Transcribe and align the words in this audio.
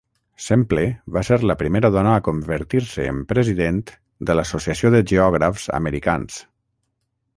Semple 0.43 0.83
va 1.17 1.21
ser 1.27 1.35
la 1.51 1.55
primera 1.59 1.91
dona 1.97 2.15
a 2.15 2.23
convertir-se 2.27 3.05
en 3.11 3.19
president 3.35 3.83
de 4.31 4.37
l'Associació 4.41 4.93
de 4.97 5.03
Geògrafs 5.13 5.69
Americans. 5.83 6.41